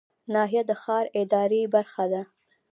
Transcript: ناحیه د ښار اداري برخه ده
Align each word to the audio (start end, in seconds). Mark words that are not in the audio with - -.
ناحیه 0.33 0.63
د 0.69 0.71
ښار 0.81 1.05
اداري 1.21 1.61
برخه 1.73 2.05
ده 2.11 2.21